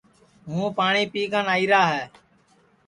ہوں 0.47 0.65
پاٹؔی 0.77 1.03
پی 1.13 1.21
کن 1.31 1.45
آئیرا 1.53 1.81
ہے 1.91 2.03